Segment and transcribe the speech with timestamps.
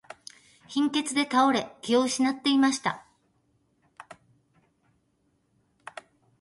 [0.67, 3.05] 貧血で倒れ、気を失っていました。